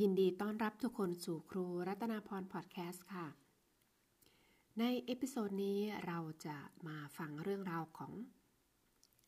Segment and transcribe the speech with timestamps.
[0.00, 3.26] ยินดีต้อนรับทุกคนสู่ครูรัตนาพรพอดแคสต์ค่ะ
[4.78, 8.12] ใน episode นี้เราจะมาฟังเรื่องราวของ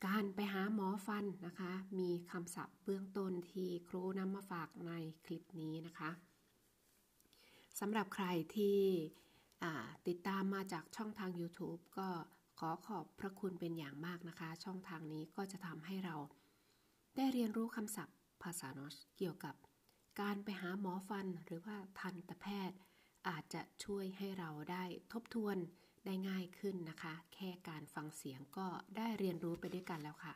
[0.07, 4.93] การไปหาหมอฟันนะคะ มีคำศัพท์เบื้องต้นที่ครูนำมาฝากใน
[5.25, 6.10] คลิปนี้นะคะ
[7.80, 8.26] สำหรับใคร
[8.56, 8.78] ที่
[10.06, 12.08] ติดตามมาจากช่องทาง YouTube ก็
[12.58, 16.16] ขอขอบพระคุณเป็นอย่างมากนะคะ ช่องทางนี้ก็จะทำให้เรา
[17.16, 19.56] ได้เรียนรู้คำศัพท์ภาษานอชเกี่ยวกับ
[20.20, 22.79] การไปหาหมอฟันหรือว่าทันตแพทย์
[23.29, 25.57] อาจจะช่วยให้เราได้ทบทวน
[26.05, 28.66] ได้ง่ายขึ้นนะคะ แค่การฟังเสียงก็
[28.97, 30.34] ได้เรียนรู้ไปด้วยกันแล้วค่ะ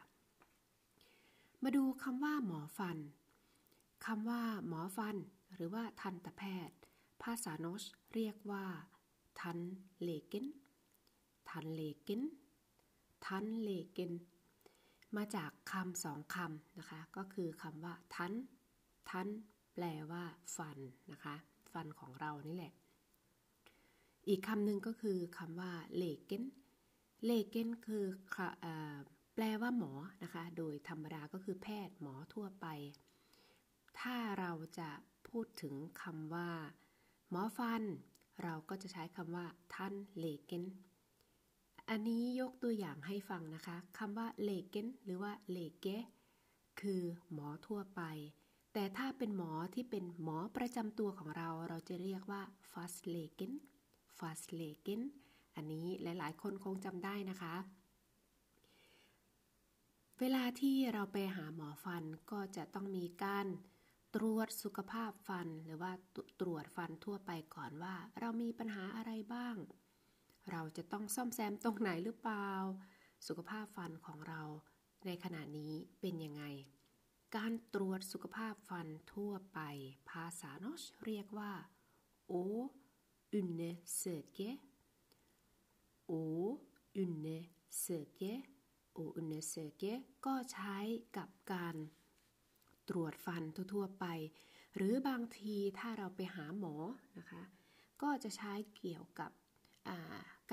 [1.62, 2.98] มาดูคำว่าหมอฟัน
[4.06, 5.16] คำว่าหมอฟัน
[5.54, 6.76] หรือว่าทันตแพทย์
[7.22, 7.82] ภาษาโนช
[8.14, 8.66] เรียกว่า
[9.40, 9.58] ทัน
[10.02, 10.46] เลเกน
[11.50, 12.22] ทันเลเกน
[13.26, 14.12] ทันเลเกน
[15.16, 18.32] มาจากคำสองคำนะคะ ก็คือคำว่าทัน
[19.10, 19.28] ทัน
[19.82, 20.24] แปลว่า
[20.56, 20.78] ฟัน
[21.12, 21.34] นะคะ
[21.72, 22.72] ฟันของเรานี่แหละ
[24.28, 26.44] อีกคำหนึ่งก็คือคำว่าเลเกน
[27.26, 28.04] เลเกนคือ
[29.34, 32.66] แปลว่าหมอนะคะ โดยธรรมดาก็คือแพทย์หมอทั่วไป
[34.00, 34.90] ถ้าเราจะ
[35.28, 36.50] พูดถึงคำว่า
[37.30, 37.82] หมอฟัน
[38.42, 40.64] เราก็จะใช้คำว่าท่านเลเกน
[41.88, 45.86] อันนี้ยกตัวอย่างให้ฟังนะคะคำว่าเลเกนหรือว่าเลเก
[46.80, 47.02] คือ
[47.32, 48.02] หมอทั่วไป
[48.72, 53.52] แต่ถ้าเป็นหมอที่เป็นหมอประจำตัวของเรา เราจะเรียกว่า fast l e g e n
[54.18, 55.00] fast l e g e n
[55.56, 57.54] อันนี้หลายๆ คนคงจำได้นะคะ
[60.20, 63.46] เวลาที่เราไปหาหมอฟันก็จะต้องมีการ
[64.14, 65.92] ตรวจสุขภาพฟันหรือว่า
[66.40, 69.56] ตรวจฟันทั่วไปก่อนว่า เรามีปัญหาอะไรบ้าง
[70.50, 72.48] เราจะต้องซ่อมแซมตรงไหนหรือเปล่า
[73.26, 74.42] สุขภาพฟันของเรา
[75.06, 76.42] ในขณะนี้เป็นยังไง
[77.36, 79.60] การตรวจสุขภาพฟันทั่วไป
[80.10, 81.52] ภาษา norsk เรียกว่า
[82.28, 84.38] å undersøke
[86.06, 88.22] å undersøke
[88.92, 89.84] å undersøke
[90.26, 90.76] ก็ใช้
[91.16, 91.76] กับการ
[92.88, 93.42] ตรวจฟัน
[93.74, 94.06] ทั่วไป
[94.76, 96.74] หรือบางทีถ้าเราไปหาหมอ
[97.18, 97.42] นะคะ
[98.02, 99.30] ก็จะใช้เกี่ยวกับ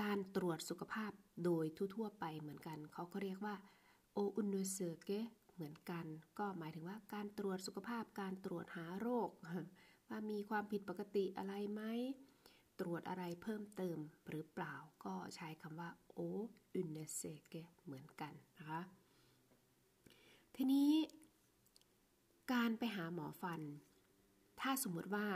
[0.01, 1.11] การตรวจสุขภาพ
[1.43, 3.55] โดยทั่วๆไปเหมือนกัน เขาก็เรียกว่า
[4.13, 5.09] โออุนเนเซเก
[5.57, 6.05] เหมือนกัน
[6.39, 9.29] ก็หมายถึงว่าการตรวจสุขภาพการตรวจหาโรค
[10.09, 11.81] ว่ามีความผิดปกติอะไรไหม
[12.79, 13.97] ตรวจอะไรเพิ่มเติม
[14.29, 14.75] หรือเปล่า
[15.05, 16.19] ก็ใช้คำว่าโอ
[16.73, 17.53] อุนเนเซเก
[17.83, 18.81] เหมือนกันนะคะ
[20.55, 20.91] ทีนี้
[22.53, 23.61] การไปหาหมอฟัน
[24.61, 25.27] ถ้าสมมติว่า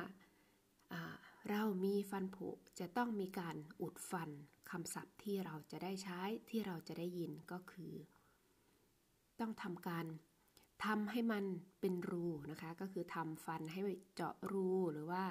[1.50, 2.50] เรามีฟันผุ
[2.80, 4.30] จะต้องมีการอุดฟัน
[4.72, 7.94] คำศัพท์ที่เราจะได้ใช้ที่เราจะได้ยินก็คือ
[9.42, 10.06] ต้องทำการ
[10.86, 11.44] ทำให้มัน
[11.80, 13.82] เป็นรูนะคะ ก็คือทำฟันให้
[14.16, 15.24] เจาะรูหรือว่า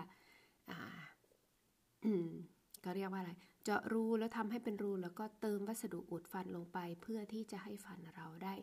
[2.84, 3.32] ก็เรียกว่าอะไร
[3.64, 8.54] เจาะรูแล้วทำให้เป็นรูแล้วก็เติมวัสดุอุดฟันลงไป เพื่อที่จะให้ฟันเราได้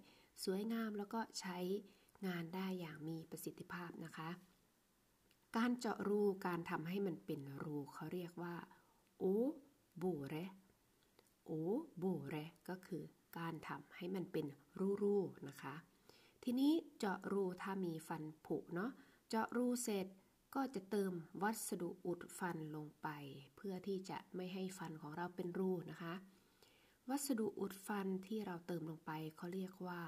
[0.43, 1.57] สวยงามแล้วก็ใช้
[2.27, 4.29] งานได้อย่างมีประสิทธิภาพนะคะ
[5.57, 8.55] การเจาะรูการทำให้มันเป็นรูเขาเรียกว่า
[9.19, 9.25] โอ
[10.01, 10.35] บูเร
[11.45, 11.51] โอ
[12.01, 12.35] บูเร
[12.69, 13.03] ก็คือ
[13.37, 14.45] การทำให้มันเป็น
[15.03, 15.75] รูๆนะคะ
[16.43, 18.91] ทีนี้เจาะรูถ้ามีฟันผุเนาะ
[19.29, 20.07] เจาะรูเสร็จ
[20.55, 21.11] ก็จะเติม
[21.41, 23.07] วัสดุอุดฟันลงไป
[23.55, 26.13] เพื่อที่จะไม่ให้ฟันของเราเป็นรูนะคะ
[27.09, 30.01] วัสดุอุดฟันที่เราเติมลงไปเขาเรียกว่า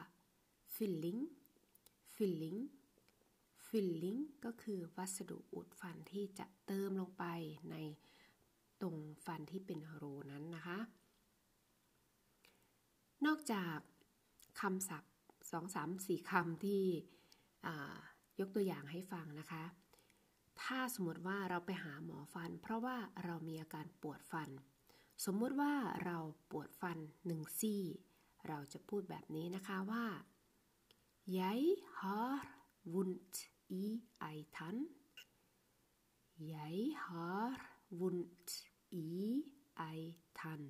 [0.75, 1.21] filling
[2.13, 2.59] filling
[3.67, 7.25] filling ก็คือวัสดุอุดฟันที่จะเติมลงไป
[7.71, 7.75] ใน
[8.81, 10.79] ตรงฟันที่เป็นรูนั้นนะคะ
[13.25, 13.77] นอกจาก
[14.61, 15.13] คำศัพท์
[15.51, 16.83] สองสามสี่คำที่
[18.39, 19.63] ยกตัวอย่างให้ฟังนะคะ
[20.61, 24.49] ถ้าสมมติว่าเราไปหาหมอฟัน เพราะว่าเรามีอาการปวดฟัน
[25.25, 25.73] สมมติว่า
[26.05, 26.17] เรา
[26.51, 27.83] ปวดฟันหนึ่งซี่
[28.47, 30.05] เราจะพูดแบบนี้นะคะว่า
[31.37, 32.39] Jeg har
[32.93, 33.35] vondt
[33.81, 33.83] i
[34.29, 34.77] ei tann
[36.53, 37.53] Jeg har
[37.99, 38.49] vondt
[38.91, 39.09] i
[39.89, 40.01] ei
[40.33, 40.63] tann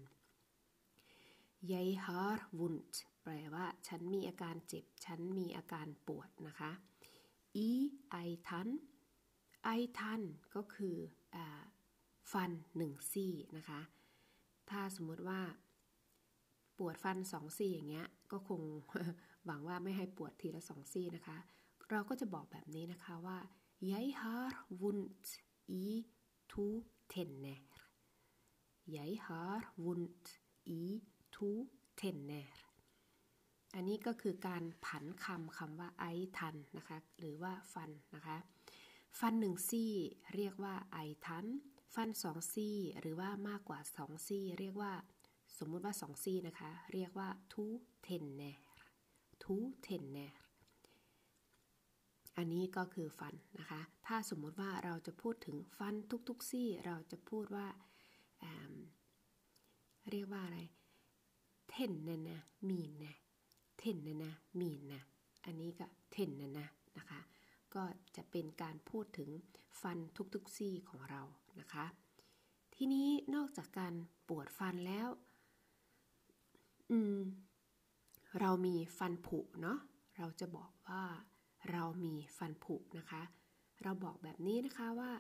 [1.74, 6.72] ยายฮาร์วุนต์แปลว่า ฉันมีอาการเจ็บ ฉันมีอาการปวดนะคะ
[7.56, 7.68] อี
[8.10, 8.16] ไอ
[8.48, 8.68] ทัน
[9.64, 10.22] ไอทัน
[10.56, 10.96] ก็คือ
[11.36, 11.38] อ
[12.32, 13.82] ฟันหนึ่งซี่นะคะ
[14.70, 15.42] ถ้าสมมติว่า
[16.78, 18.62] ปวดฟันสองซี่อย่างเงี้ย ก็คง
[19.46, 21.38] หวังว่าไม่ให้ปวดทีละสองซี่นะคะ
[21.90, 23.40] เราก็จะบอกแบบนี้นะคะว่า
[23.92, 24.52] jeg har
[24.82, 25.26] vondt
[25.84, 25.86] i
[26.52, 26.66] to
[27.12, 27.62] tenner
[28.96, 30.26] jeg har vondt
[30.80, 32.58] i to tenner
[33.76, 38.38] อันนี้ก็คือการผันคำคำว่า ei tann นะคะ หรือว่าฟันนะคะ
[39.20, 39.92] ฟันหนึ่งซี่
[40.36, 41.46] เรียกว่า ei tann
[41.96, 44.94] ฟันสองซี่หรือว่ามากกว่าสองซี่เรียกว่า
[45.58, 50.38] สมมุติว่าสองซี่นะคะ เรียกว่า to tenner to tenner
[52.38, 55.96] อันนี้ก็คือฟันนะคะ ถ้าสมมุติว่าเราจะพูดถึงฟัน
[56.30, 57.68] ทุกๆซี่ เราจะพูดว่า
[60.12, 60.60] เรียกว่าอะไร
[61.69, 62.39] เทนนะนะ
[62.69, 63.16] มีนะ
[63.77, 65.01] เทนนะนะมีนะ
[65.45, 66.68] อันนี้ก็เทนนะนะ
[66.98, 67.19] นะคะ
[67.74, 67.83] ก็
[68.16, 69.30] จะเป็นการพูดถึง
[69.81, 69.98] ฟัน
[70.33, 71.21] ทุกๆซี่ของเรา
[71.60, 71.86] นะคะ
[72.75, 73.94] ทีนี้นอกจากการ
[74.27, 75.10] ปวดฟันแล้ว
[76.92, 77.19] อืม
[78.39, 79.80] เรามีฟันผุเนาะ
[80.18, 81.04] เราจะบอกว่า
[81.71, 83.21] เรามีฟันผุนะคะ
[83.83, 85.12] เราบอกแบบนี้นะคะว่า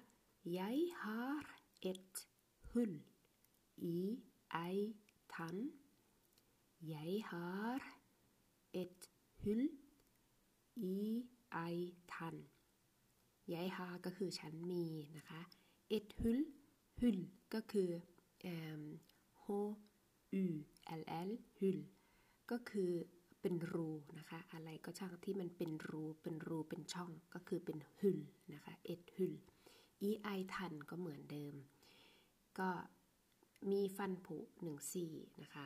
[0.43, 1.45] jeg har
[1.81, 2.27] et
[2.71, 2.95] hull
[3.95, 3.99] i
[4.65, 4.77] ei
[5.33, 5.57] tann
[6.81, 7.79] jeg har
[8.73, 9.09] et
[9.43, 9.67] hull
[10.75, 11.27] i
[11.65, 11.77] ei
[12.07, 12.37] tann
[13.47, 14.85] jeg har ก็คือฉันมี
[15.17, 15.41] นะคะ
[15.97, 16.41] et hull
[16.99, 17.19] hull
[17.53, 17.89] ก็คือ
[19.43, 19.59] h u
[20.99, 21.29] l l
[21.59, 21.79] hull
[22.51, 22.91] ก็คือ
[23.41, 28.19] เป็นรูนะคะ อะไรก็ช่างที่มันเป็นรูเป็นรูเป็นช่องก็คือเป็นหึล
[28.53, 29.33] นะคะเอ็ดหึล
[30.01, 31.55] อีไอทันก็เหมือนเดิม
[32.59, 32.69] ก็
[33.71, 35.57] มีฟันผุหนึ่งซี่นะค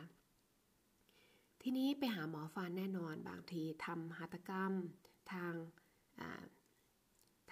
[1.66, 4.72] ทีนี้ไปหาหมอฟันแน่นอนบางทีทำหัตถกรรม
[5.32, 5.54] ทาง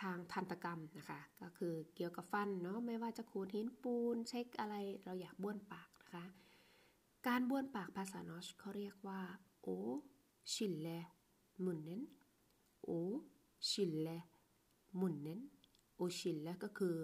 [0.00, 4.74] ทางทันตกรรมนะคะ ก็คือเกี่ยวกับฟันเนาะไม่ว่าจะขูดหินปูน เช็คอะไร
[5.04, 6.24] เราอยากบ้วนปากนะคะ
[7.26, 9.20] การบ้วนปากภาษานอชเขาเรียกว่า
[9.62, 9.68] โอ
[10.52, 10.98] skylle
[11.64, 12.02] munnen
[12.88, 13.16] och
[13.68, 14.18] skylle
[15.00, 15.40] munnen
[15.96, 16.96] โอชิลแล้วก็คือ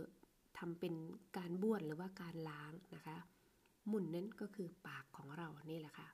[0.59, 0.95] ทำเป็น
[1.37, 3.17] การบ้วนหรือว่าการล้างนะคะ
[3.91, 6.09] มุนเน้นก็คือปากของเรานี่แหละค่ะ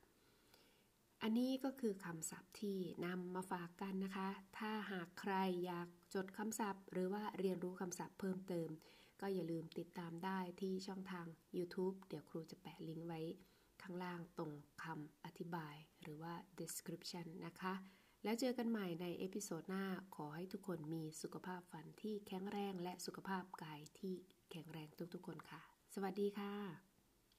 [1.26, 4.29] อันนี้ก็คือคำศัพท์ที่นำมาฝากกันนะคะ
[4.59, 5.35] ถ้าหากใคร
[5.67, 8.69] อยากจดคำศัพท์ หรือว่าเรียนรู้คำศัพท์เพิ่มเติม
[9.21, 11.26] ก็อย่าลืมติดตามได้ที่ช่องทาง
[11.56, 13.21] YouTube เดี๋ยวครูจะแปะลิงก์ไว้
[13.82, 17.75] ข้างล่างตรงคำอธิบายหรือว่า description นะคะ
[18.25, 19.85] แล้วเจอกันใหม่ใน episode หน้า
[20.15, 24.15] ขอให้ทุกคนมีสุขภาพฟันที่แข็งแรงและสุขภาพกายที่
[24.50, 25.61] แข็งแรงทุกๆคนค่ะ
[25.94, 26.94] สวัสดีค่ะ